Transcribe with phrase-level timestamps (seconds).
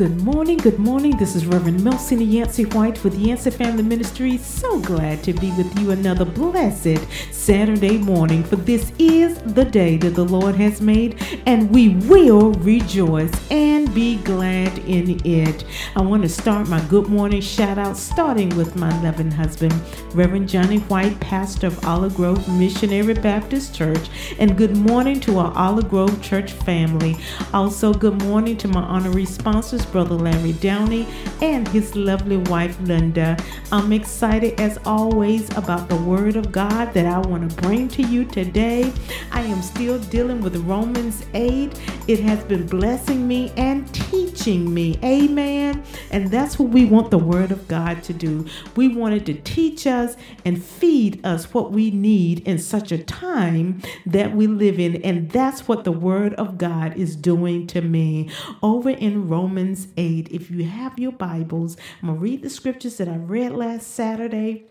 [0.00, 1.18] Good morning, good morning.
[1.18, 4.42] This is Reverend Melcina Yancey White with Yancey Family Ministries.
[4.42, 9.98] So glad to be with you another blessed Saturday morning, for this is the day
[9.98, 15.66] that the Lord has made, and we will rejoice and be glad in it.
[15.94, 19.74] I want to start my good morning shout out starting with my loving husband,
[20.14, 24.08] Reverend Johnny White, pastor of Olive Grove Missionary Baptist Church,
[24.38, 27.18] and good morning to our Olive Grove Church family.
[27.52, 31.06] Also, good morning to my honorary sponsors, Brother Larry Downey,
[31.40, 33.36] and his lovely wife, Linda.
[33.72, 38.02] I'm excited as always about the Word of God that I want to bring to
[38.02, 38.92] you today.
[39.32, 41.72] I am still dealing with Romans 8.
[42.08, 44.98] It has been blessing me and teaching me.
[45.04, 45.82] Amen.
[46.10, 48.46] And that's what we want the Word of God to do.
[48.76, 52.98] We want it to teach us and feed us what we need in such a
[52.98, 54.96] time that we live in.
[55.02, 58.28] And that's what the Word of God is doing to me.
[58.62, 60.28] Over in Romans Romans 8.
[60.30, 63.86] If you have your Bibles, I'm going to read the scriptures that I read last
[63.86, 64.69] Saturday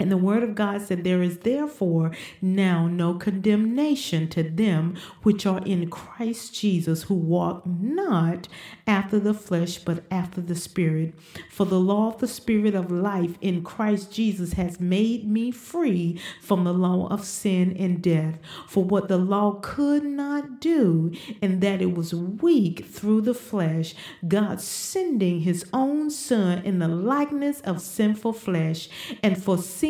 [0.00, 5.44] and the word of God said, There is therefore now no condemnation to them which
[5.44, 8.48] are in Christ Jesus, who walk not
[8.86, 11.14] after the flesh, but after the Spirit.
[11.50, 16.18] For the law of the Spirit of life in Christ Jesus has made me free
[16.40, 18.38] from the law of sin and death.
[18.66, 21.12] For what the law could not do,
[21.42, 23.94] in that it was weak through the flesh,
[24.26, 28.88] God sending his own Son in the likeness of sinful flesh,
[29.22, 29.89] and for sin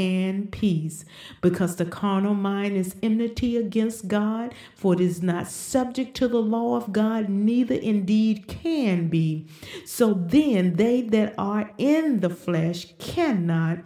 [0.00, 1.04] and peace.
[1.40, 6.40] Because the carnal mind is enmity against God, for it is not subject to the
[6.40, 9.46] law of God, neither indeed can be.
[9.84, 13.80] So then they that are in the flesh cannot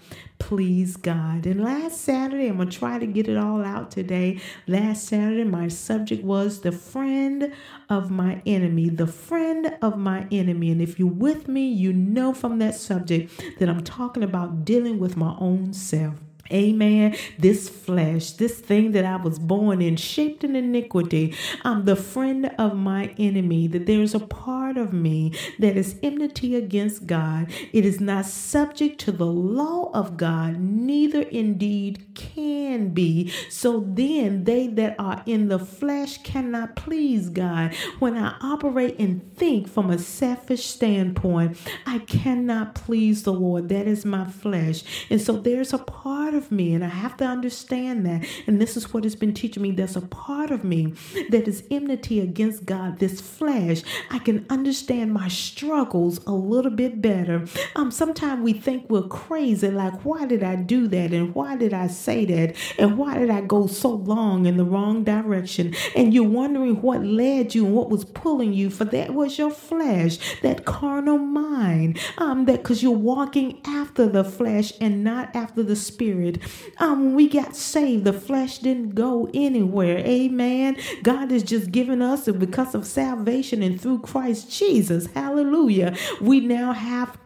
[0.45, 1.47] please God.
[1.47, 4.41] And last Saturday, I'm going to try to get it all out today.
[4.67, 7.51] Last Saturday, my subject was the friend
[7.89, 10.71] of my enemy, the friend of my enemy.
[10.71, 14.99] And if you're with me, you know from that subject that I'm talking about dealing
[14.99, 16.21] with my own self.
[16.53, 17.17] Amen.
[17.39, 21.35] This flesh, this thing that I was born in, shaped in iniquity,
[21.65, 26.55] I'm the friend of my enemy, that there's a part of me that is enmity
[26.55, 27.51] against God.
[27.73, 33.33] It is not subject to the law of God, neither indeed can be.
[33.49, 37.75] So then they that are in the flesh cannot please God.
[37.99, 41.57] When I operate and think from a selfish standpoint,
[41.87, 43.69] I cannot please the Lord.
[43.71, 44.83] That is my flesh.
[45.09, 48.27] And so there's a part of me, and I have to understand that.
[48.47, 50.95] And this is what has been teaching me there's a part of me
[51.31, 53.83] that is enmity against God, this flesh.
[54.11, 57.47] I can understand my struggles a little bit better.
[57.77, 61.13] Um, sometimes we think we're crazy, like, why did I do that?
[61.13, 62.57] And why did I say that?
[62.79, 65.75] And why did I go so long in the wrong direction?
[65.97, 69.51] And you're wondering what led you and what was pulling you, for that was your
[69.51, 71.99] flesh, that carnal mind.
[72.19, 76.24] Um, that because you're walking after the flesh and not after the spirit.
[76.25, 76.41] Spirit.
[76.79, 79.99] Um, when we got saved, the flesh didn't go anywhere.
[79.99, 80.77] Amen.
[81.03, 86.73] God is just giving us, because of salvation and through Christ Jesus, hallelujah, we now
[86.73, 87.19] have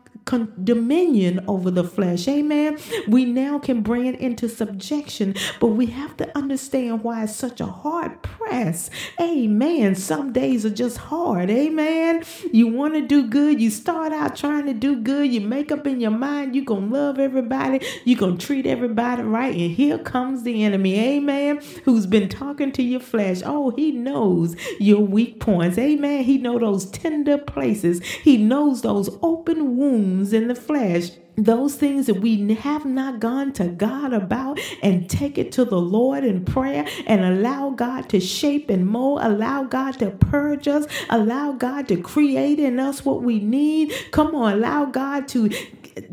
[0.63, 2.29] dominion over the flesh.
[2.29, 2.79] Amen.
[3.07, 7.63] We now can bring it into subjection, but we have to understand why it's such
[7.63, 8.91] a hard press.
[9.21, 9.95] Amen.
[9.95, 11.51] Some days are just hard.
[11.51, 12.25] Amen.
[12.53, 13.61] You want to do good.
[13.61, 15.33] You start out trying to do good.
[15.33, 17.81] You make up in your mind you're going to love everybody.
[18.05, 19.55] You're going to treat everybody right.
[19.55, 20.99] And here comes the enemy.
[20.99, 21.61] Amen.
[21.85, 23.43] Who's been talking to your flesh.
[23.45, 25.79] Oh, he knows your weak points.
[25.79, 26.25] Amen.
[26.25, 28.03] He knows those tender places.
[28.03, 31.11] He knows those open wounds wounds in the flesh
[31.45, 35.81] those things that we have not gone to God about and take it to the
[35.81, 40.87] Lord in prayer and allow God to shape and mold, allow God to purge us,
[41.11, 43.93] allow God to create in us what we need.
[44.11, 45.51] Come on, allow God to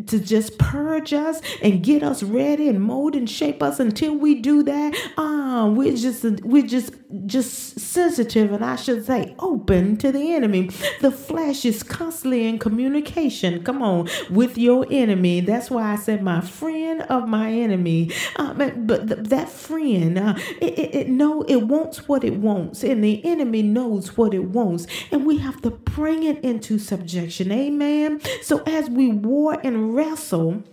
[0.08, 4.36] to just purge us and get us ready and mold and shape us until we
[4.36, 6.94] do that, uh, we're just we're just
[7.26, 10.70] just sensitive and I should say open to the enemy.
[11.02, 13.64] The flesh is constantly in communication.
[13.64, 15.42] Come on, with your enemy.
[15.42, 18.12] That's why I said my friend of my enemy.
[18.36, 22.84] Uh, but, th- that friend, uh, it, it, it know it wants what it wants,
[22.84, 27.52] and the enemy knows what it wants, and we have to bring it into subjection.
[27.52, 28.20] Amen.
[28.42, 30.64] So as we war wrestle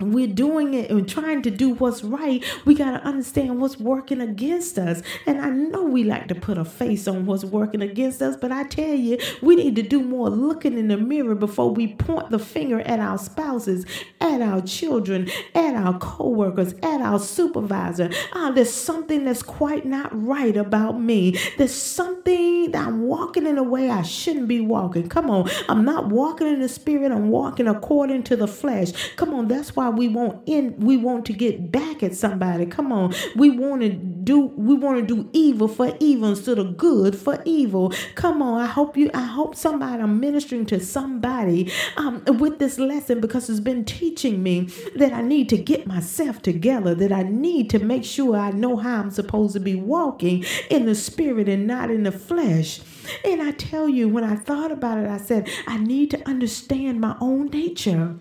[0.00, 4.20] we're doing it and trying to do what's right, we got to understand what's working
[4.20, 5.02] against us.
[5.26, 8.52] And I know we like to put a face on what's working against us, but
[8.52, 12.30] I tell you, we need to do more looking in the mirror before we point
[12.30, 13.84] the finger at our spouses,
[14.20, 18.10] at our children, at our co-workers, at our supervisor.
[18.32, 21.38] Ah, there's something that's quite not right about me.
[21.58, 25.08] There's something that I'm walking in a way I shouldn't be walking.
[25.08, 28.92] Come on, I'm not walking in the spirit, I'm walking according to the flesh.
[29.16, 32.66] Come on, that's why we want in we want to get back at somebody.
[32.66, 33.14] Come on.
[33.36, 37.42] We want to do we want to do evil for evil instead of good for
[37.44, 37.92] evil.
[38.14, 38.60] Come on.
[38.60, 43.48] I hope you I hope somebody I'm ministering to somebody um with this lesson because
[43.50, 47.78] it's been teaching me that I need to get myself together, that I need to
[47.78, 51.90] make sure I know how I'm supposed to be walking in the spirit and not
[51.90, 52.80] in the flesh.
[53.24, 57.00] And I tell you, when I thought about it, I said, I need to understand
[57.00, 58.16] my own nature.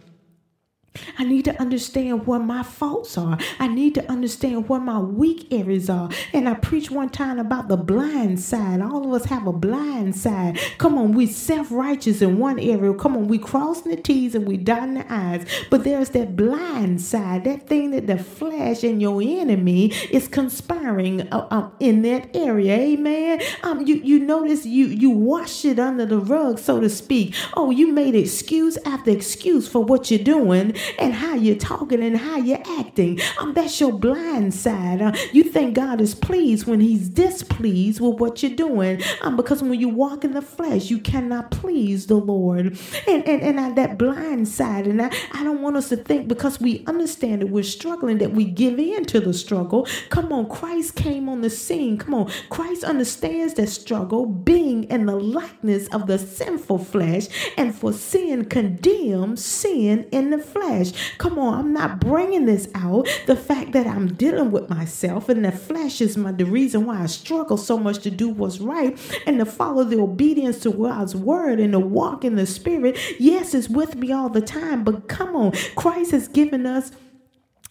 [1.18, 3.38] I need to understand what my faults are.
[3.59, 6.09] I need to understand what my weak areas are.
[6.33, 8.81] And I preached one time about the blind side.
[8.81, 10.59] All of us have a blind side.
[10.77, 12.94] Come on, we self-righteous in one area.
[12.94, 15.45] Come on, we crossing the T's and we dotting the I's.
[15.69, 21.21] But there's that blind side, that thing that the flesh and your enemy is conspiring
[21.31, 22.75] uh, um, in that area.
[22.75, 23.41] Amen.
[23.63, 27.36] Um, you you notice you you wash it under the rug, so to speak.
[27.56, 32.18] Oh, you made excuse after excuse for what you're doing and how you're talking and
[32.18, 33.20] how you're acting.
[33.40, 35.02] Um, that's your blind side.
[35.02, 39.02] Uh, you think God is pleased when He's displeased with what you're doing.
[39.22, 42.78] Um, because when you walk in the flesh, you cannot please the Lord.
[43.08, 46.28] And and, and I, that blind side, and I, I don't want us to think
[46.28, 49.88] because we understand that we're struggling that we give in to the struggle.
[50.10, 51.98] Come on, Christ came on the scene.
[51.98, 57.28] Come on, Christ understands that struggle, being in the likeness of the sinful flesh,
[57.58, 61.16] and for sin condemns sin in the flesh flesh.
[61.18, 63.07] Come on, I'm not bringing this out.
[63.25, 67.01] The fact that I'm dealing with myself and the flesh is my the reason why
[67.01, 71.16] I struggle so much to do what's right and to follow the obedience to God's
[71.16, 72.98] word and to walk in the spirit.
[73.19, 76.92] Yes, it's with me all the time, but come on, Christ has given us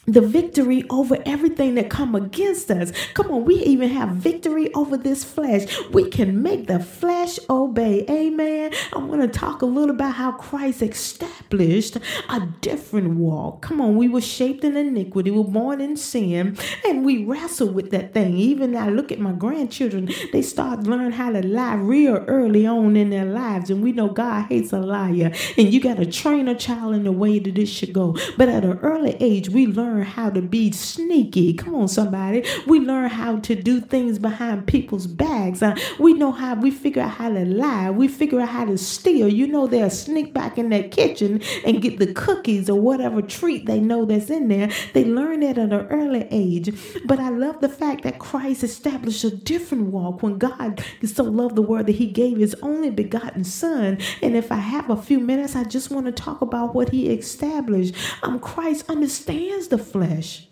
[0.08, 2.92] the victory over everything that come against us.
[3.14, 5.66] Come on, we even have victory over this flesh.
[5.90, 8.06] We can make the flesh obey.
[8.08, 8.72] Amen.
[8.92, 11.96] I want to talk a little about how Christ established
[12.30, 13.60] a different walk.
[13.62, 16.56] Come on, we were shaped in iniquity, we were born in sin,
[16.86, 18.36] and we wrestle with that thing.
[18.36, 22.96] Even I look at my grandchildren, they start learn how to lie real early on
[22.96, 26.48] in their lives, and we know God hates a liar, and you got to train
[26.48, 28.16] a child in the way that it should go.
[28.36, 31.54] But at an early age, we learn learn how to be sneaky.
[31.54, 32.44] Come on, somebody.
[32.66, 35.62] We learn how to do things behind people's backs.
[35.62, 37.90] Uh, we know how, we figure out how to lie.
[37.90, 39.28] We figure out how to steal.
[39.28, 43.66] You know, they'll sneak back in that kitchen and get the cookies or whatever treat
[43.66, 44.70] they know that's in there.
[44.94, 46.70] They learn that at an early age.
[47.04, 51.56] But I love the fact that Christ established a different walk when God so loved
[51.56, 53.98] the world that he gave his only begotten son.
[54.22, 57.08] And if I have a few minutes, I just want to talk about what he
[57.08, 57.94] established.
[58.22, 60.48] Um, Christ understands the flesh.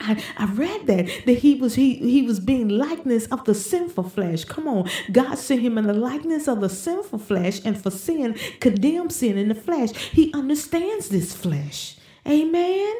[0.00, 4.04] I, I read that that he was he he was being likeness of the sinful
[4.04, 4.44] flesh.
[4.44, 8.36] Come on, God sent him in the likeness of the sinful flesh, and for sin,
[8.60, 9.92] condemned sin in the flesh.
[10.12, 11.96] He understands this flesh.
[12.26, 12.94] Amen.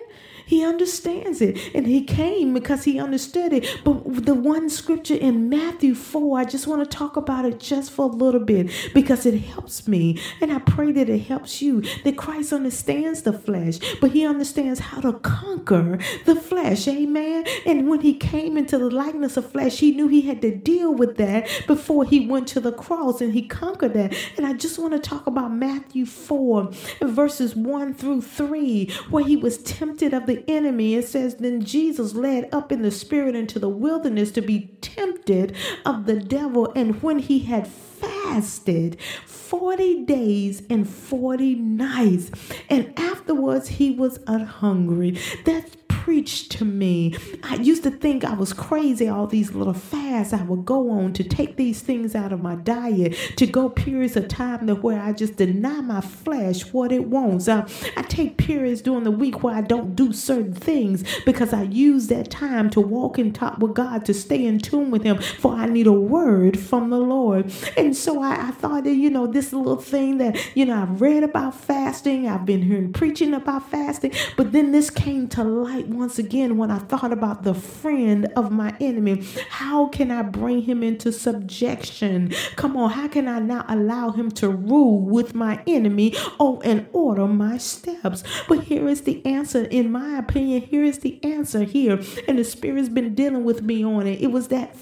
[0.46, 1.74] He understands it.
[1.74, 3.80] And he came because he understood it.
[3.84, 7.90] But the one scripture in Matthew 4, I just want to talk about it just
[7.90, 10.20] for a little bit because it helps me.
[10.40, 11.82] And I pray that it helps you.
[12.04, 16.86] That Christ understands the flesh, but he understands how to conquer the flesh.
[16.86, 17.44] Amen.
[17.66, 20.94] And when he came into the likeness of flesh, he knew he had to deal
[20.94, 24.14] with that before he went to the cross and he conquered that.
[24.36, 26.70] And I just want to talk about Matthew 4
[27.02, 32.14] verses 1 through 3, where he was tempted of the enemy, it says, Then Jesus
[32.14, 36.72] led up in the spirit into the wilderness to be tempted of the devil.
[36.74, 42.30] And when he had fasted 40 days and 40 nights,
[42.68, 45.18] and afterwards he was hungry.
[45.44, 47.12] That's preached to me.
[47.42, 51.12] I used to think I was crazy, all these little fasts I would go on
[51.14, 55.02] to take these things out of my diet, to go periods of time to where
[55.02, 57.48] I just deny my flesh what it wants.
[57.48, 61.62] Uh, I take periods during the week where I don't do certain things because I
[61.62, 65.18] use that time to walk in talk with God, to stay in tune with Him,
[65.18, 67.52] for I need a word from the Lord.
[67.76, 71.00] And so I, I thought that, you know, this little thing that, you know, I've
[71.00, 75.95] read about fasting, I've been hearing preaching about fasting, but then this came to light
[75.96, 79.24] once again when I thought about the friend of my enemy.
[79.48, 82.32] How can I bring him into subjection?
[82.56, 86.14] Come on, how can I not allow him to rule with my enemy?
[86.38, 88.22] Oh, and order my steps.
[88.48, 90.62] But here is the answer, in my opinion.
[90.62, 92.00] Here is the answer here.
[92.28, 94.20] And the Spirit's been dealing with me on it.
[94.20, 94.76] It was that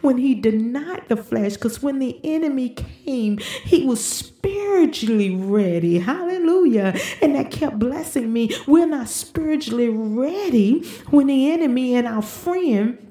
[0.00, 5.98] when he denied the flesh, because when the enemy came, he was spiritually ready.
[5.98, 6.98] Hallelujah.
[7.20, 8.50] And that kept blessing me.
[8.66, 13.09] We're not spiritually ready when the enemy and our friend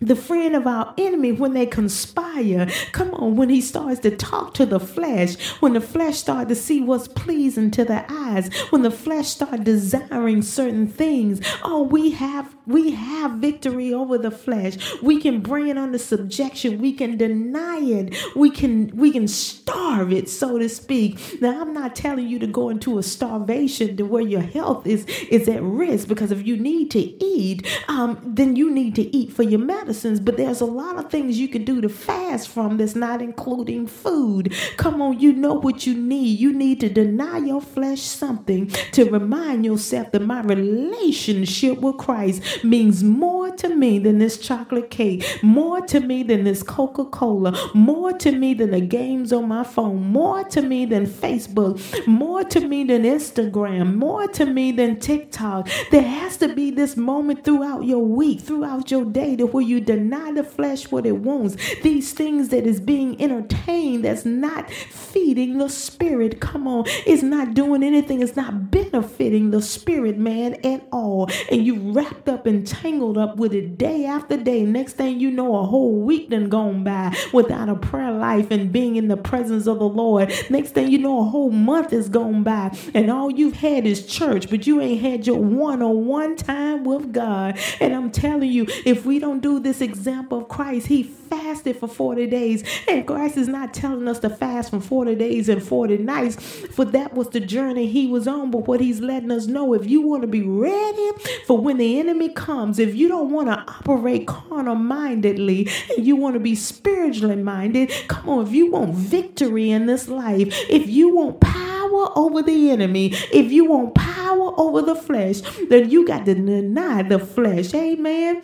[0.00, 4.54] the friend of our enemy when they conspire come on when he starts to talk
[4.54, 8.82] to the flesh when the flesh start to see what's pleasing to the eyes when
[8.82, 14.76] the flesh start desiring certain things oh we have we have victory over the flesh.
[15.02, 16.78] We can bring it under subjection.
[16.78, 18.16] We can deny it.
[18.36, 21.40] We can we can starve it so to speak.
[21.40, 25.04] Now i'm not telling you to go into a starvation to where your health is
[25.30, 29.32] is at risk because if you need to eat um, then you need to eat
[29.32, 32.48] for your medicine medicines, but there's a lot of things you can do to fast
[32.48, 34.54] from that's not including food.
[34.76, 36.38] Come on, you know what you need.
[36.38, 42.62] You need to deny your flesh something to remind yourself that my relationship with Christ
[42.62, 47.52] means more to me than this chocolate cake, more to me than this Coca Cola,
[47.74, 52.44] more to me than the games on my phone, more to me than Facebook, more
[52.44, 55.68] to me than Instagram, more to me than TikTok.
[55.90, 59.79] There has to be this moment throughout your week, throughout your day, to where you
[59.80, 65.58] deny the flesh what it wants, these things that is being entertained that's not feeding
[65.58, 70.86] the spirit, come on, it's not doing anything, it's not benefiting the spirit, man, at
[70.92, 71.28] all.
[71.50, 74.62] And you wrapped up and tangled up with it day after day.
[74.62, 78.72] Next thing you know, a whole week done gone by without a prayer life and
[78.72, 80.32] being in the presence of the Lord.
[80.50, 84.06] Next thing you know, a whole month is gone by, and all you've had is
[84.06, 87.58] church, but you ain't had your one on one time with God.
[87.80, 90.88] And I'm telling you, if we don't do this, this example of Christ.
[90.88, 92.64] He fasted for 40 days.
[92.88, 96.36] And Christ is not telling us to fast for 40 days and 40 nights,
[96.74, 98.50] for that was the journey he was on.
[98.50, 101.10] But what he's letting us know if you want to be ready
[101.46, 106.16] for when the enemy comes, if you don't want to operate carnal mindedly and you
[106.16, 110.88] want to be spiritually minded, come on, if you want victory in this life, if
[110.88, 116.04] you want power over the enemy, if you want power over the flesh, then you
[116.04, 117.72] got to deny the flesh.
[117.72, 118.42] Amen.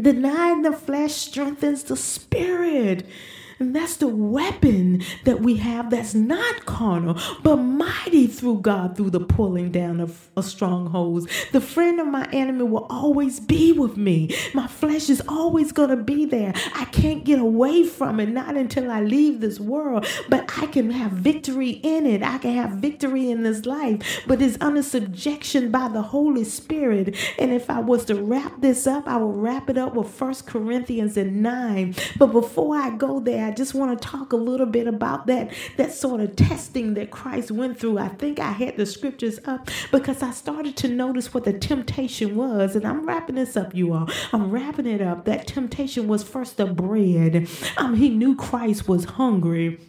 [0.00, 3.06] Denying the flesh strengthens the spirit.
[3.60, 9.10] And that's the weapon that we have that's not carnal, but mighty through God through
[9.10, 11.26] the pulling down of, of strongholds.
[11.52, 14.34] The friend of my enemy will always be with me.
[14.54, 16.54] My flesh is always going to be there.
[16.74, 20.90] I can't get away from it, not until I leave this world, but I can
[20.90, 22.22] have victory in it.
[22.22, 27.14] I can have victory in this life, but it's under subjection by the Holy Spirit.
[27.38, 30.46] And if I was to wrap this up, I will wrap it up with First
[30.46, 31.94] Corinthians and 9.
[32.18, 35.52] But before I go there, I just want to talk a little bit about that
[35.76, 37.98] that sort of testing that Christ went through.
[37.98, 42.36] I think I had the scriptures up because I started to notice what the temptation
[42.36, 44.08] was, and I'm wrapping this up, you all.
[44.32, 45.24] I'm wrapping it up.
[45.24, 47.48] That temptation was first the bread.
[47.76, 49.80] Um, he knew Christ was hungry.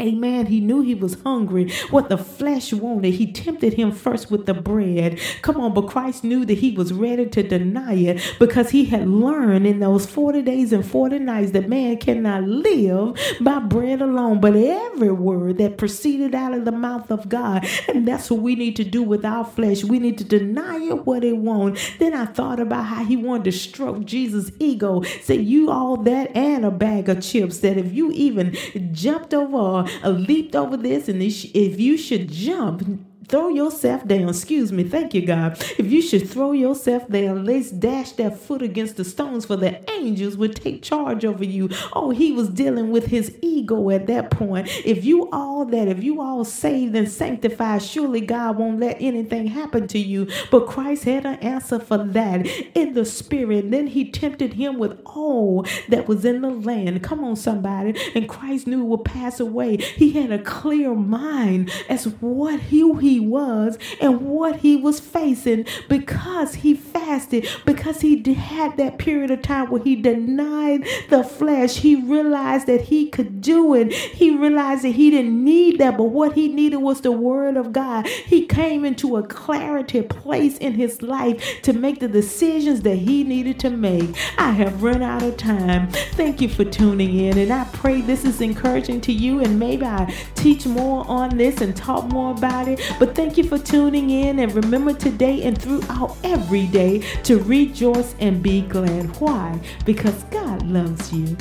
[0.00, 0.46] Amen.
[0.46, 3.14] He knew he was hungry, what the flesh wanted.
[3.14, 5.18] He tempted him first with the bread.
[5.42, 9.08] Come on, but Christ knew that he was ready to deny it because he had
[9.08, 14.40] learned in those 40 days and 40 nights that man cannot live by bread alone,
[14.40, 17.66] but every word that proceeded out of the mouth of God.
[17.88, 19.82] And that's what we need to do with our flesh.
[19.82, 21.96] We need to deny it what it wants.
[21.98, 25.02] Then I thought about how he wanted to stroke Jesus' ego.
[25.22, 28.56] Say, you all that and a bag of chips that if you even
[28.92, 32.82] jumped over leaped over this, and if you should jump,
[33.28, 34.28] throw yourself down.
[34.28, 34.84] Excuse me.
[34.84, 35.58] Thank you, God.
[35.78, 39.88] If you should throw yourself down, let's dash that foot against the stones, for the
[39.90, 41.68] angels would take charge over you.
[41.92, 44.68] Oh, he was dealing with his ego at that point.
[44.84, 49.48] If you all that, if you all saved and sanctified, surely God won't let anything
[49.48, 50.28] happen to you.
[50.50, 53.70] But Christ had an answer for that in the spirit.
[53.70, 57.02] Then he tempted him with all that was in the land.
[57.02, 57.98] Come on, somebody.
[58.14, 59.76] And Christ knew it would pass away.
[59.76, 62.82] He had a clear mind as what he
[63.20, 69.42] was and what he was facing because he fasted, because he had that period of
[69.42, 71.76] time where he denied the flesh.
[71.76, 73.92] He realized that he could do it.
[73.92, 77.72] He realized that he didn't need that, but what he needed was the word of
[77.72, 78.06] God.
[78.06, 83.24] He came into a clarity place in his life to make the decisions that he
[83.24, 84.16] needed to make.
[84.38, 85.88] I have run out of time.
[85.90, 89.84] Thank you for tuning in, and I pray this is encouraging to you, and maybe
[89.84, 92.80] I teach more on this and talk more about it.
[93.06, 98.16] But thank you for tuning in, and remember today and throughout every day to rejoice
[98.18, 99.20] and be glad.
[99.20, 99.60] Why?
[99.84, 101.36] Because God loves you.